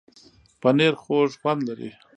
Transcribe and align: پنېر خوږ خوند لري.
پنېر 0.61 0.93
خوږ 1.01 1.31
خوند 1.41 1.61
لري. 1.67 1.89